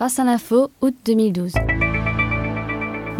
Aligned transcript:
Face 0.00 0.18
à 0.18 0.24
l'info, 0.24 0.70
août 0.80 0.94
2012. 1.04 1.52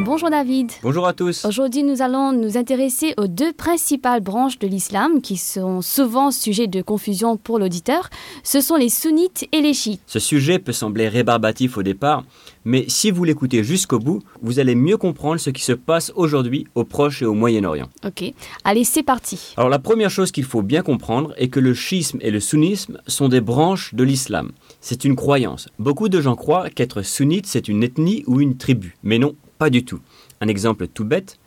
Bonjour 0.02 0.30
David. 0.30 0.72
Bonjour 0.82 1.06
à 1.06 1.12
tous. 1.12 1.44
Aujourd'hui, 1.44 1.82
nous 1.82 2.00
allons 2.00 2.32
nous 2.32 2.56
intéresser 2.56 3.12
aux 3.18 3.26
deux 3.26 3.52
principales 3.52 4.22
branches 4.22 4.58
de 4.58 4.66
l'islam 4.66 5.20
qui 5.20 5.36
sont 5.36 5.82
souvent 5.82 6.30
sujet 6.30 6.68
de 6.68 6.80
confusion 6.80 7.36
pour 7.36 7.58
l'auditeur. 7.58 8.08
Ce 8.42 8.62
sont 8.62 8.76
les 8.76 8.88
sunnites 8.88 9.46
et 9.52 9.60
les 9.60 9.74
chiites. 9.74 10.00
Ce 10.06 10.18
sujet 10.18 10.58
peut 10.58 10.72
sembler 10.72 11.08
rébarbatif 11.08 11.76
au 11.76 11.82
départ, 11.82 12.24
mais 12.64 12.86
si 12.88 13.10
vous 13.10 13.24
l'écoutez 13.24 13.62
jusqu'au 13.62 13.98
bout, 13.98 14.20
vous 14.40 14.58
allez 14.58 14.74
mieux 14.74 14.96
comprendre 14.96 15.38
ce 15.38 15.50
qui 15.50 15.62
se 15.62 15.72
passe 15.72 16.12
aujourd'hui 16.16 16.66
au 16.74 16.84
Proche 16.84 17.20
et 17.20 17.26
au 17.26 17.34
Moyen-Orient. 17.34 17.90
Ok, 18.06 18.24
allez, 18.64 18.84
c'est 18.84 19.02
parti. 19.02 19.52
Alors 19.58 19.68
la 19.68 19.78
première 19.78 20.10
chose 20.10 20.32
qu'il 20.32 20.44
faut 20.44 20.62
bien 20.62 20.82
comprendre 20.82 21.34
est 21.36 21.48
que 21.48 21.60
le 21.60 21.74
schisme 21.74 22.18
et 22.22 22.30
le 22.30 22.40
sunnisme 22.40 22.98
sont 23.06 23.28
des 23.28 23.42
branches 23.42 23.94
de 23.94 24.02
l'islam. 24.02 24.52
C'est 24.80 25.04
une 25.04 25.14
croyance. 25.14 25.68
Beaucoup 25.78 26.08
de 26.08 26.22
gens 26.22 26.36
croient 26.36 26.70
qu'être 26.70 27.02
sunnite, 27.02 27.46
c'est 27.46 27.68
une 27.68 27.82
ethnie 27.82 28.24
ou 28.26 28.40
une 28.40 28.56
tribu. 28.56 28.96
Mais 29.02 29.18
non, 29.18 29.34
pas 29.60 29.70
du 29.70 29.84
tout. 29.84 30.00
Un 30.40 30.48
exemple 30.48 30.88
tout 30.88 31.04
bête. 31.04 31.38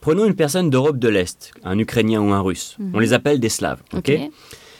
Prenons 0.00 0.24
une 0.24 0.34
personne 0.34 0.70
d'Europe 0.70 0.98
de 0.98 1.08
l'Est, 1.08 1.52
un 1.64 1.78
Ukrainien 1.78 2.20
ou 2.22 2.32
un 2.32 2.40
Russe. 2.40 2.76
Mhm. 2.78 2.92
On 2.94 2.98
les 2.98 3.12
appelle 3.12 3.40
des 3.40 3.50
Slaves. 3.50 3.82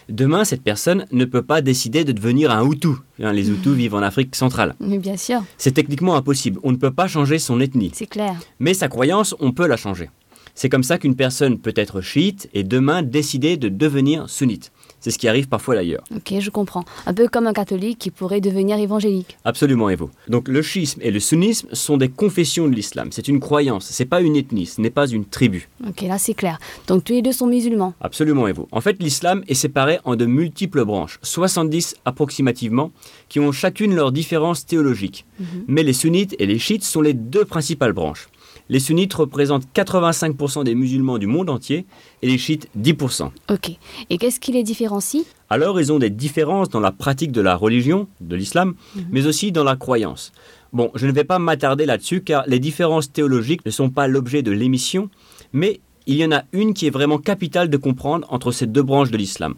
Demain, 0.09 0.47
cette 0.47 0.63
personne 0.63 1.05
ne 1.13 1.27
peut 1.27 1.43
pas 1.43 1.61
décider 1.61 2.03
de 2.03 2.13
devenir 2.13 2.51
un 2.51 2.65
Hutu. 2.67 2.89
Hein, 3.23 3.35
Les 3.35 3.51
Hutus 3.51 3.75
vivent 3.75 3.95
en 3.95 4.01
Afrique 4.01 4.35
centrale. 4.35 4.75
Mais 4.81 4.97
bien 4.97 5.19
sûr, 5.19 5.43
C'est 5.59 5.73
techniquement 5.73 6.17
impossible. 6.17 6.59
On 6.63 6.73
ne 6.73 6.79
peut 6.79 6.91
pas 6.91 7.09
changer 7.09 7.39
son 7.39 7.61
ethnie. 7.61 7.91
c'est 7.93 8.07
clair. 8.07 8.37
Mais 8.59 8.73
sa 8.73 8.89
croyance, 8.89 9.35
on 9.39 9.53
peut 9.53 9.67
la 9.67 9.77
changer. 9.77 10.09
C'est 10.55 10.71
comme 10.71 10.83
ça 10.83 10.97
qu'une 10.97 11.15
personne 11.15 11.59
peut 11.59 11.75
être 11.77 12.01
chiite 12.01 12.49
et 12.55 12.65
demain 12.65 13.03
décider 13.03 13.59
de 13.59 13.69
devenir 13.69 14.31
sunnite. 14.31 14.73
C'est 15.01 15.11
ce 15.11 15.19
qui 15.19 15.29
arrive 15.29 15.49
parfois 15.49 15.75
d'ailleurs. 15.77 16.03
Ok, 16.15 16.35
je 16.41 16.51
comprends. 16.51 16.85
Un 17.07 17.15
peu 17.15 17.29
comme 17.29 17.47
un 17.47 17.53
catholique 17.53 17.99
qui 17.99 18.11
pourrait 18.11 18.41
devenir 18.41 18.79
évangélique. 18.79 19.37
Absolument, 19.45 19.89
Evo. 19.91 20.11
Donc 20.29 20.49
le 20.49 20.63
chiisme 20.63 21.01
et 21.03 21.11
le 21.11 21.21
sunnisme 21.21 21.69
sont 21.73 21.97
des 21.97 22.09
confessions 22.09 22.67
de 22.69 22.75
l'islam. 22.75 23.09
C'est 23.13 23.29
une 23.29 23.41
croyance, 23.41 23.87
c'est 23.87 24.05
pas 24.05 24.21
une 24.21 24.37
ethnie, 24.37 24.67
ce 24.67 24.81
n'est 24.81 24.91
pas 24.91 25.07
une 25.07 25.25
tribu. 25.25 25.69
Ok, 25.87 26.03
là 26.03 26.19
c'est 26.19 26.35
clair. 26.35 26.59
Donc 26.87 27.05
tous 27.05 27.13
les 27.13 27.23
deux 27.23 27.33
sont 27.33 27.47
musulmans. 27.47 27.95
Absolument, 28.01 28.49
Evo. 28.49 28.69
En 28.73 28.81
fait, 28.81 28.97
l'islam 29.01 29.43
est 29.49 29.55
séparé 29.55 29.99
en 30.05 30.17
de 30.17 30.27
multiples 30.27 30.85
branches, 30.85 31.19
70 31.23 31.97
approximativement, 32.05 32.91
qui 33.29 33.41
ont 33.41 33.53
chacune 33.53 33.95
leurs 33.95 34.13
différences 34.13 34.67
théologiques. 34.67 35.25
Mais 35.69 35.83
les 35.83 35.93
sunnites 35.93 36.35
et 36.39 36.47
les 36.47 36.59
chiites 36.59 36.85
sont 36.85 37.01
les 37.01 37.15
deux 37.15 37.45
principales 37.45 37.93
branches. 37.93 38.29
Les 38.69 38.81
sunnites 38.81 39.15
représentent 39.15 39.67
85% 39.75 40.65
des 40.65 40.75
musulmans 40.75 41.19
du 41.19 41.27
monde 41.27 41.49
entier 41.49 41.87
et 42.23 42.27
les 42.27 42.39
chiites 42.39 42.69
10%. 42.79 43.31
Ok. 43.51 43.71
Et 44.11 44.19
qu'est-ce 44.19 44.41
qui 44.41 44.53
les 44.53 44.63
différencie? 44.63 45.25
Alors 45.51 45.81
ils 45.81 45.93
ont 45.93 45.99
des 45.99 46.11
différences 46.11 46.69
dans 46.69 46.81
la 46.81 46.93
pratique 46.93 47.33
de 47.33 47.41
la 47.41 47.57
religion, 47.57 48.09
de 48.21 48.37
l'islam, 48.37 48.75
mais 49.11 49.27
aussi 49.27 49.53
dans 49.53 49.65
la 49.65 49.77
croyance. 49.77 50.33
Bon, 50.73 50.91
je 50.95 51.07
ne 51.07 51.13
vais 51.13 51.25
pas 51.25 51.39
m'attarder 51.39 51.87
là-dessus 51.87 52.21
car 52.21 52.45
les 52.47 52.59
différences 52.59 53.11
théologiques 53.11 53.65
ne 53.65 53.71
sont 53.71 53.89
pas 53.89 54.07
l'objet 54.07 54.43
de 54.43 54.51
l'émission, 54.51 55.09
mais 55.53 55.81
il 56.07 56.17
y 56.17 56.25
en 56.25 56.33
a 56.33 56.45
une 56.53 56.75
qui 56.75 56.87
est 56.87 56.91
vraiment 56.91 57.19
capitale 57.19 57.71
de 57.71 57.77
comprendre 57.79 58.27
entre 58.31 58.53
ces 58.53 58.67
deux 58.67 58.83
branches 58.83 59.11
de 59.11 59.17
l'islam. 59.17 59.55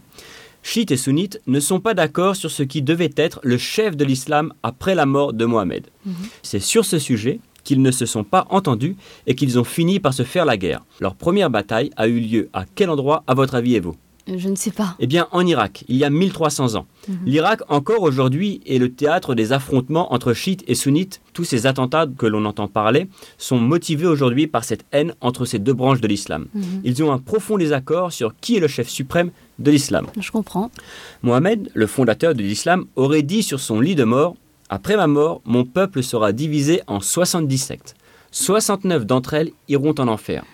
Chiites 0.62 0.90
et 0.90 0.96
sunnites 0.96 1.40
ne 1.46 1.58
sont 1.58 1.80
pas 1.80 1.94
d'accord 1.94 2.36
sur 2.36 2.50
ce 2.50 2.62
qui 2.62 2.82
devait 2.82 3.14
être 3.16 3.40
le 3.42 3.56
chef 3.56 3.96
de 3.96 4.04
l'islam 4.04 4.52
après 4.62 4.94
la 4.94 5.06
mort 5.06 5.32
de 5.32 5.46
Mohammed. 5.46 5.86
C'est 6.42 6.60
sur 6.60 6.84
ce 6.84 6.98
sujet 6.98 7.40
qu'ils 7.64 7.82
ne 7.82 7.90
se 7.90 8.06
sont 8.06 8.24
pas 8.24 8.46
entendus 8.50 8.96
et 9.26 9.34
qu'ils 9.34 9.58
ont 9.58 9.64
fini 9.64 10.00
par 10.00 10.14
se 10.14 10.22
faire 10.22 10.44
la 10.44 10.56
guerre. 10.56 10.80
Leur 11.00 11.14
première 11.14 11.50
bataille 11.50 11.90
a 11.96 12.08
eu 12.08 12.20
lieu 12.20 12.48
à 12.52 12.64
quel 12.74 12.90
endroit, 12.90 13.22
à 13.26 13.34
votre 13.34 13.54
avis, 13.54 13.74
Evo? 13.76 13.96
Je 14.32 14.48
ne 14.48 14.54
sais 14.54 14.70
pas. 14.70 14.94
eh 15.00 15.08
bien, 15.08 15.26
en 15.32 15.44
Irak, 15.44 15.82
il 15.88 15.96
y 15.96 16.04
a 16.04 16.10
1300 16.10 16.76
ans. 16.76 16.86
L'Irak, 17.26 17.62
encore 17.68 18.02
aujourd'hui, 18.02 18.60
est 18.64 18.78
le 18.78 18.92
théâtre 18.92 19.34
des 19.34 19.52
affrontements 19.52 20.12
entre 20.12 20.34
chiites 20.34 20.62
et 20.68 20.76
sunnites. 20.76 21.20
Tous 21.32 21.42
ces 21.42 21.66
attentats 21.66 22.06
que 22.06 22.26
l'on 22.26 22.44
entend 22.44 22.68
parler 22.68 23.08
sont 23.38 23.58
motivés 23.58 24.06
aujourd'hui 24.06 24.46
par 24.46 24.62
cette 24.62 24.84
haine 24.92 25.14
entre 25.20 25.46
ces 25.46 25.58
deux 25.58 25.72
branches 25.72 26.00
de 26.00 26.06
l'islam. 26.06 26.46
Ils 26.84 27.02
ont 27.02 27.10
un 27.10 27.18
profond 27.18 27.56
désaccord 27.58 28.12
sur 28.12 28.34
qui 28.40 28.56
est 28.56 28.60
le 28.60 28.68
chef 28.68 28.88
suprême 28.88 29.30
de 29.58 29.70
l'islam. 29.70 30.06
Je 30.20 30.30
comprends. 30.30 30.70
Mohammed, 31.22 31.68
le 31.74 31.86
fondateur 31.88 32.34
de 32.34 32.42
l'islam, 32.42 32.84
aurait 32.96 33.22
dit 33.22 33.42
sur 33.42 33.58
son 33.58 33.80
lit 33.80 33.96
de 33.96 34.04
mort 34.04 34.36
Après 34.72 34.96
ma 34.96 35.08
mort, 35.08 35.42
mon 35.44 35.64
peuple 35.64 36.00
sera 36.00 36.30
divisé 36.30 36.80
en 36.86 37.00
70 37.00 37.58
sectes. 37.58 37.96
69 38.30 39.04
d'entre 39.04 39.34
elles 39.34 39.50
iront 39.68 39.96
en 39.98 40.06
enfer. 40.06 40.44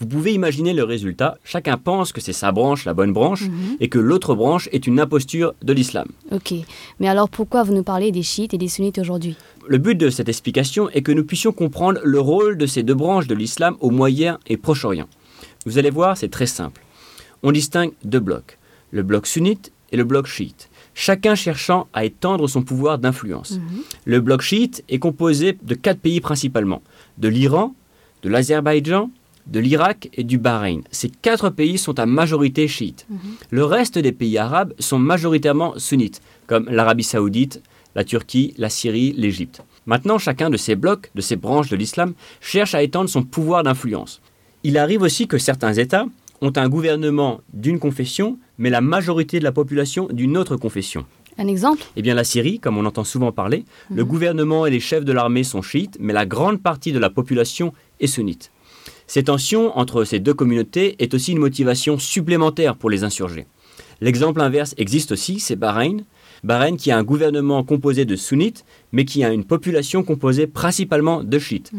Vous 0.00 0.06
pouvez 0.06 0.32
imaginer 0.32 0.72
le 0.72 0.84
résultat. 0.84 1.36
Chacun 1.44 1.76
pense 1.76 2.12
que 2.12 2.22
c'est 2.22 2.32
sa 2.32 2.50
branche, 2.50 2.86
la 2.86 2.94
bonne 2.94 3.12
branche, 3.12 3.42
et 3.78 3.90
que 3.90 3.98
l'autre 3.98 4.34
branche 4.34 4.70
est 4.72 4.86
une 4.86 4.98
imposture 4.98 5.52
de 5.60 5.74
l'islam. 5.74 6.08
Ok. 6.32 6.54
Mais 6.98 7.08
alors 7.08 7.28
pourquoi 7.28 7.62
vous 7.62 7.74
nous 7.74 7.82
parlez 7.82 8.10
des 8.10 8.22
chiites 8.22 8.54
et 8.54 8.58
des 8.58 8.68
sunnites 8.68 8.98
aujourd'hui? 8.98 9.36
Le 9.66 9.76
but 9.76 9.96
de 9.96 10.08
cette 10.08 10.30
explication 10.30 10.88
est 10.90 11.02
que 11.02 11.12
nous 11.12 11.24
puissions 11.24 11.52
comprendre 11.52 12.00
le 12.02 12.20
rôle 12.20 12.56
de 12.56 12.64
ces 12.64 12.82
deux 12.82 12.94
branches 12.94 13.26
de 13.26 13.34
l'islam 13.34 13.76
au 13.80 13.90
Moyen 13.90 14.38
et 14.46 14.56
Proche-Orient. 14.56 15.08
Vous 15.66 15.76
allez 15.76 15.90
voir, 15.90 16.16
c'est 16.16 16.30
très 16.30 16.46
simple. 16.46 16.80
On 17.42 17.52
distingue 17.52 17.92
deux 18.02 18.20
blocs, 18.20 18.56
le 18.92 19.02
bloc 19.02 19.26
sunnite 19.26 19.72
et 19.92 19.98
le 19.98 20.04
bloc 20.04 20.26
chiite, 20.26 20.67
chacun 20.98 21.36
cherchant 21.36 21.86
à 21.92 22.04
étendre 22.04 22.48
son 22.48 22.62
pouvoir 22.62 22.98
d'influence. 22.98 23.60
Le 24.04 24.20
bloc 24.20 24.42
chiite 24.42 24.82
est 24.88 24.98
composé 24.98 25.56
de 25.62 25.74
quatre 25.76 26.00
pays 26.00 26.20
principalement, 26.20 26.82
de 27.18 27.28
l'Iran, 27.28 27.72
de 28.24 28.28
l'Azerbaïdjan, 28.28 29.08
de 29.46 29.60
l'Irak 29.60 30.10
et 30.14 30.24
du 30.24 30.38
Bahreïn. 30.38 30.82
Ces 30.90 31.08
quatre 31.08 31.50
pays 31.50 31.78
sont 31.78 32.00
à 32.00 32.04
majorité 32.04 32.66
chiite. 32.66 33.06
Le 33.50 33.64
reste 33.64 33.96
des 33.96 34.10
pays 34.10 34.38
arabes 34.38 34.74
sont 34.80 34.98
majoritairement 34.98 35.78
sunnites, 35.78 36.20
comme 36.48 36.68
l'Arabie 36.68 37.04
saoudite, 37.04 37.62
la 37.94 38.02
Turquie, 38.02 38.52
la 38.58 38.68
Syrie, 38.68 39.14
l'Égypte. 39.16 39.62
Maintenant, 39.86 40.18
chacun 40.18 40.50
de 40.50 40.56
ces 40.56 40.74
blocs, 40.74 41.10
de 41.14 41.20
ces 41.20 41.36
branches 41.36 41.68
de 41.70 41.76
l'islam, 41.76 42.14
cherche 42.40 42.74
à 42.74 42.82
étendre 42.82 43.08
son 43.08 43.22
pouvoir 43.22 43.62
d'influence. 43.62 44.20
Il 44.64 44.76
arrive 44.76 45.02
aussi 45.02 45.28
que 45.28 45.38
certains 45.38 45.74
États 45.74 46.06
ont 46.40 46.52
un 46.56 46.68
gouvernement 46.68 47.40
d'une 47.52 47.78
confession, 47.78 48.38
mais 48.58 48.70
la 48.70 48.80
majorité 48.80 49.38
de 49.38 49.44
la 49.44 49.52
population 49.52 50.08
d'une 50.12 50.36
autre 50.36 50.56
confession. 50.56 51.04
Un 51.38 51.46
exemple? 51.46 51.84
Eh 51.96 52.02
bien, 52.02 52.14
la 52.14 52.24
Syrie, 52.24 52.58
comme 52.58 52.78
on 52.78 52.84
entend 52.84 53.04
souvent 53.04 53.30
parler, 53.30 53.64
le 53.90 54.04
gouvernement 54.04 54.66
et 54.66 54.70
les 54.70 54.80
chefs 54.80 55.04
de 55.04 55.12
l'armée 55.12 55.44
sont 55.44 55.62
chiites, 55.62 55.96
mais 56.00 56.12
la 56.12 56.26
grande 56.26 56.60
partie 56.60 56.92
de 56.92 56.98
la 56.98 57.10
population 57.10 57.72
est 58.00 58.08
sunnite. 58.08 58.50
Ces 59.06 59.24
tensions 59.24 59.76
entre 59.78 60.04
ces 60.04 60.18
deux 60.18 60.34
communautés 60.34 60.96
est 60.98 61.14
aussi 61.14 61.32
une 61.32 61.38
motivation 61.38 61.98
supplémentaire 61.98 62.76
pour 62.76 62.90
les 62.90 63.04
insurgés. 63.04 63.46
L'exemple 64.00 64.40
inverse 64.40 64.74
existe 64.78 65.12
aussi, 65.12 65.40
c'est 65.40 65.56
Bahreïn. 65.56 66.04
Bahreïn 66.44 66.76
qui 66.76 66.90
a 66.90 66.98
un 66.98 67.04
gouvernement 67.04 67.64
composé 67.64 68.04
de 68.04 68.16
sunnites, 68.16 68.64
mais 68.92 69.04
qui 69.04 69.24
a 69.24 69.32
une 69.32 69.44
population 69.44 70.02
composée 70.02 70.46
principalement 70.46 71.24
de 71.24 71.38
chiites. 71.38 71.72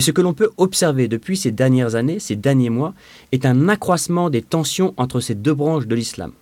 Ce 0.00 0.10
que 0.10 0.22
l'on 0.22 0.32
peut 0.32 0.50
observer 0.56 1.08
depuis 1.08 1.36
ces 1.36 1.50
dernières 1.50 1.94
années, 1.94 2.20
ces 2.20 2.34
derniers 2.34 2.70
mois, 2.70 2.94
est 3.32 3.44
un 3.44 3.68
accroissement 3.68 4.30
des 4.30 4.40
tensions 4.40 4.94
entre 4.96 5.20
ces 5.20 5.34
deux 5.34 5.52
branches 5.52 5.86
de 5.86 5.94
l'islam. 5.94 6.32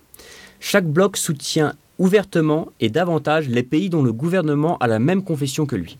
Chaque 0.61 0.87
bloc 0.87 1.17
soutient 1.17 1.73
ouvertement 1.97 2.69
et 2.79 2.89
davantage 2.89 3.49
les 3.49 3.63
pays 3.63 3.89
dont 3.89 4.01
le 4.01 4.13
gouvernement 4.13 4.77
a 4.77 4.87
la 4.87 4.99
même 4.99 5.23
confession 5.23 5.65
que 5.65 5.75
lui. 5.75 5.97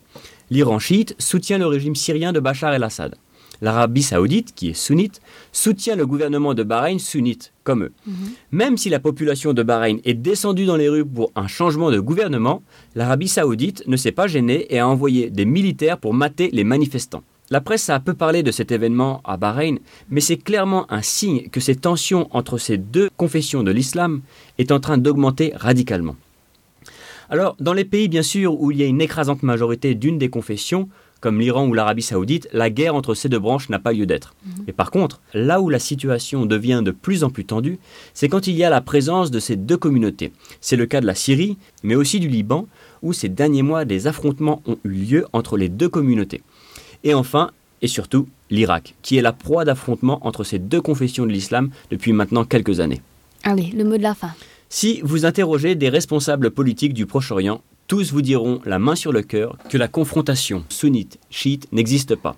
L'Iran 0.50 0.78
chiite 0.78 1.14
soutient 1.18 1.58
le 1.58 1.66
régime 1.66 1.94
syrien 1.94 2.32
de 2.32 2.40
Bachar 2.40 2.72
el-Assad. 2.72 3.14
L'Arabie 3.60 4.02
saoudite, 4.02 4.54
qui 4.54 4.70
est 4.70 4.74
sunnite, 4.74 5.20
soutient 5.52 5.96
le 5.96 6.06
gouvernement 6.06 6.54
de 6.54 6.62
Bahreïn 6.62 6.98
sunnite, 6.98 7.52
comme 7.62 7.84
eux. 7.84 7.92
Même 8.52 8.78
si 8.78 8.88
la 8.88 9.00
population 9.00 9.52
de 9.52 9.62
Bahreïn 9.62 10.00
est 10.06 10.14
descendue 10.14 10.64
dans 10.64 10.76
les 10.76 10.88
rues 10.88 11.04
pour 11.04 11.30
un 11.36 11.46
changement 11.46 11.90
de 11.90 12.00
gouvernement, 12.00 12.62
l'Arabie 12.94 13.28
saoudite 13.28 13.86
ne 13.86 13.98
s'est 13.98 14.12
pas 14.12 14.28
gênée 14.28 14.66
et 14.70 14.78
a 14.78 14.88
envoyé 14.88 15.28
des 15.28 15.44
militaires 15.44 15.98
pour 15.98 16.14
mater 16.14 16.48
les 16.54 16.64
manifestants. 16.64 17.22
La 17.52 17.60
presse 17.60 17.90
a 17.90 17.98
peu 17.98 18.14
parlé 18.14 18.44
de 18.44 18.52
cet 18.52 18.70
événement 18.70 19.20
à 19.24 19.36
Bahreïn, 19.36 19.80
mais 20.08 20.20
c'est 20.20 20.36
clairement 20.36 20.86
un 20.88 21.02
signe 21.02 21.48
que 21.48 21.58
ces 21.58 21.74
tensions 21.74 22.28
entre 22.30 22.58
ces 22.58 22.78
deux 22.78 23.10
confessions 23.16 23.64
de 23.64 23.72
l'islam 23.72 24.20
est 24.58 24.70
en 24.70 24.78
train 24.78 24.98
d'augmenter 24.98 25.52
radicalement. 25.56 26.14
Alors, 27.28 27.56
dans 27.58 27.72
les 27.72 27.84
pays, 27.84 28.06
bien 28.06 28.22
sûr, 28.22 28.60
où 28.60 28.70
il 28.70 28.78
y 28.78 28.84
a 28.84 28.86
une 28.86 29.00
écrasante 29.00 29.42
majorité 29.42 29.96
d'une 29.96 30.16
des 30.16 30.30
confessions, 30.30 30.88
comme 31.20 31.40
l'Iran 31.40 31.66
ou 31.66 31.74
l'Arabie 31.74 32.02
saoudite, 32.02 32.48
la 32.52 32.70
guerre 32.70 32.94
entre 32.94 33.14
ces 33.14 33.28
deux 33.28 33.40
branches 33.40 33.68
n'a 33.68 33.80
pas 33.80 33.92
lieu 33.92 34.06
d'être. 34.06 34.32
Et 34.68 34.72
par 34.72 34.92
contre, 34.92 35.20
là 35.34 35.60
où 35.60 35.70
la 35.70 35.80
situation 35.80 36.46
devient 36.46 36.82
de 36.84 36.92
plus 36.92 37.24
en 37.24 37.30
plus 37.30 37.46
tendue, 37.46 37.80
c'est 38.14 38.28
quand 38.28 38.46
il 38.46 38.54
y 38.54 38.62
a 38.62 38.70
la 38.70 38.80
présence 38.80 39.32
de 39.32 39.40
ces 39.40 39.56
deux 39.56 39.76
communautés. 39.76 40.32
C'est 40.60 40.76
le 40.76 40.86
cas 40.86 41.00
de 41.00 41.06
la 41.06 41.16
Syrie, 41.16 41.58
mais 41.82 41.96
aussi 41.96 42.20
du 42.20 42.28
Liban, 42.28 42.68
où 43.02 43.12
ces 43.12 43.28
derniers 43.28 43.62
mois 43.62 43.84
des 43.84 44.06
affrontements 44.06 44.62
ont 44.66 44.78
eu 44.84 44.90
lieu 44.90 45.26
entre 45.32 45.56
les 45.56 45.68
deux 45.68 45.88
communautés. 45.88 46.42
Et 47.04 47.14
enfin, 47.14 47.50
et 47.82 47.88
surtout, 47.88 48.28
l'Irak, 48.50 48.94
qui 49.02 49.16
est 49.16 49.22
la 49.22 49.32
proie 49.32 49.64
d'affrontements 49.64 50.24
entre 50.26 50.44
ces 50.44 50.58
deux 50.58 50.80
confessions 50.80 51.26
de 51.26 51.32
l'islam 51.32 51.70
depuis 51.90 52.12
maintenant 52.12 52.44
quelques 52.44 52.80
années. 52.80 53.00
Allez, 53.42 53.70
le 53.74 53.84
mot 53.84 53.96
de 53.96 54.02
la 54.02 54.14
fin. 54.14 54.32
Si 54.68 55.00
vous 55.02 55.24
interrogez 55.24 55.74
des 55.74 55.88
responsables 55.88 56.50
politiques 56.50 56.94
du 56.94 57.06
Proche-Orient, 57.06 57.62
tous 57.88 58.12
vous 58.12 58.22
diront 58.22 58.60
la 58.64 58.78
main 58.78 58.94
sur 58.94 59.12
le 59.12 59.22
cœur 59.22 59.56
que 59.68 59.78
la 59.78 59.88
confrontation 59.88 60.64
sunnite-chiite 60.68 61.66
n'existe 61.72 62.14
pas. 62.14 62.36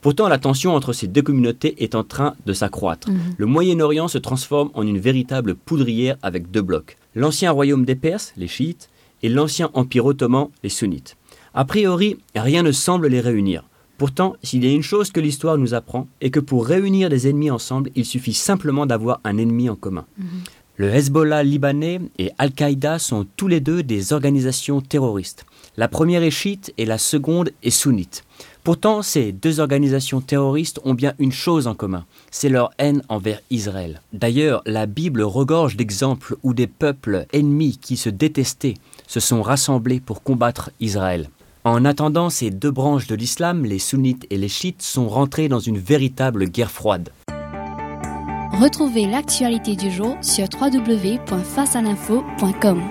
Pourtant, 0.00 0.28
la 0.28 0.38
tension 0.38 0.74
entre 0.74 0.92
ces 0.92 1.06
deux 1.06 1.22
communautés 1.22 1.82
est 1.82 1.94
en 1.94 2.04
train 2.04 2.34
de 2.44 2.52
s'accroître. 2.52 3.08
Le 3.36 3.46
Moyen-Orient 3.46 4.08
se 4.08 4.18
transforme 4.18 4.70
en 4.74 4.86
une 4.86 4.98
véritable 4.98 5.54
poudrière 5.54 6.16
avec 6.22 6.50
deux 6.50 6.62
blocs. 6.62 6.96
L'ancien 7.14 7.50
royaume 7.50 7.84
des 7.84 7.94
Perses, 7.94 8.32
les 8.36 8.48
chiites, 8.48 8.88
et 9.22 9.28
l'ancien 9.28 9.70
empire 9.74 10.06
ottoman, 10.06 10.48
les 10.62 10.68
sunnites. 10.68 11.16
A 11.54 11.64
priori, 11.64 12.18
rien 12.34 12.62
ne 12.62 12.72
semble 12.72 13.08
les 13.08 13.20
réunir. 13.20 13.64
Pourtant, 13.98 14.36
s'il 14.42 14.64
y 14.64 14.68
a 14.68 14.72
une 14.72 14.82
chose 14.82 15.12
que 15.12 15.20
l'histoire 15.20 15.58
nous 15.58 15.74
apprend, 15.74 16.08
et 16.20 16.30
que 16.30 16.40
pour 16.40 16.66
réunir 16.66 17.08
des 17.08 17.28
ennemis 17.28 17.50
ensemble, 17.50 17.90
il 17.94 18.04
suffit 18.04 18.34
simplement 18.34 18.86
d'avoir 18.86 19.20
un 19.24 19.38
ennemi 19.38 19.68
en 19.68 19.76
commun. 19.76 20.06
Mhm. 20.18 20.26
Le 20.76 20.88
Hezbollah 20.88 21.42
libanais 21.42 22.00
et 22.18 22.30
Al-Qaïda 22.38 22.98
sont 22.98 23.26
tous 23.36 23.46
les 23.46 23.60
deux 23.60 23.82
des 23.82 24.14
organisations 24.14 24.80
terroristes. 24.80 25.44
La 25.76 25.86
première 25.86 26.22
est 26.22 26.30
chiite 26.30 26.72
et 26.78 26.86
la 26.86 26.98
seconde 26.98 27.50
est 27.62 27.70
sunnite. 27.70 28.24
Pourtant, 28.64 29.02
ces 29.02 29.32
deux 29.32 29.60
organisations 29.60 30.20
terroristes 30.20 30.80
ont 30.84 30.94
bien 30.94 31.14
une 31.18 31.32
chose 31.32 31.66
en 31.66 31.74
commun, 31.74 32.06
c'est 32.30 32.48
leur 32.48 32.70
haine 32.78 33.02
envers 33.08 33.40
Israël. 33.50 34.00
D'ailleurs, 34.12 34.62
la 34.66 34.86
Bible 34.86 35.22
regorge 35.22 35.76
d'exemples 35.76 36.36
où 36.42 36.54
des 36.54 36.66
peuples 36.66 37.26
ennemis 37.32 37.78
qui 37.78 37.96
se 37.96 38.08
détestaient 38.08 38.74
se 39.06 39.20
sont 39.20 39.42
rassemblés 39.42 40.00
pour 40.00 40.22
combattre 40.22 40.70
Israël. 40.80 41.28
En 41.64 41.84
attendant, 41.84 42.28
ces 42.28 42.50
deux 42.50 42.72
branches 42.72 43.06
de 43.06 43.14
l'islam, 43.14 43.64
les 43.64 43.78
sunnites 43.78 44.26
et 44.30 44.36
les 44.36 44.48
chiites, 44.48 44.82
sont 44.82 45.08
rentrées 45.08 45.48
dans 45.48 45.60
une 45.60 45.78
véritable 45.78 46.46
guerre 46.46 46.72
froide. 46.72 47.10
Retrouvez 48.60 49.06
l'actualité 49.06 49.76
du 49.76 49.88
jour 49.90 50.16
sur 50.22 50.48
www.facealinfo.com. 50.60 52.82